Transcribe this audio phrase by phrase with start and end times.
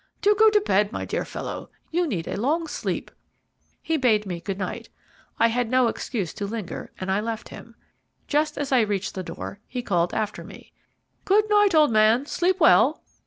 [0.23, 3.11] Do go to bed, my dear fellow; you need a long sleep."
[3.83, 4.89] He bade me good night.
[5.37, 7.75] I had no excuse to linger, and I left him.
[8.27, 10.73] Just as I had reached the door, he called after me:
[11.23, 13.03] "Good night, old man; sleep well."